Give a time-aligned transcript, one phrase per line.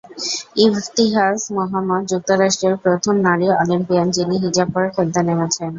[0.65, 5.69] Ibtihaj Muhammad, যুক্তরাষ্ট্রের প্রথম নারী অলিম্পিয়ান যিনি হিজাব পরে খেলতে নেমেছেন।